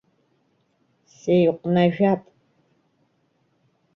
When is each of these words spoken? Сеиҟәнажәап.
Сеиҟәнажәап. 1.17 2.21